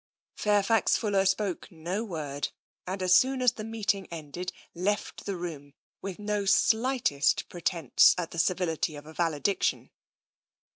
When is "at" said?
8.17-8.31